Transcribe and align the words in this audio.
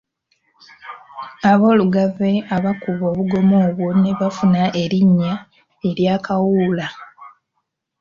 Aboolugave 1.51 2.31
abaakuba 2.55 3.03
obugoma 3.11 3.55
obwo 3.67 3.87
ne 4.01 4.11
bafuna 4.19 4.61
erinnya 4.83 5.31
erya 5.89 6.13
Kawuula. 6.25 6.87